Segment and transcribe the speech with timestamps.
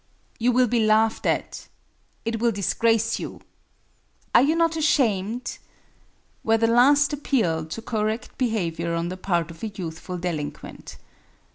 [0.39, 1.67] "You will be laughed at,"
[2.25, 3.39] "It will disgrace you,"
[4.33, 5.59] "Are you not ashamed?"
[6.43, 10.97] were the last appeal to correct behavior on the part of a youthful delinquent.